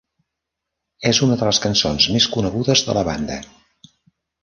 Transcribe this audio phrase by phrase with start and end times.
[1.09, 3.41] És una de les cançons més conegudes de la banda.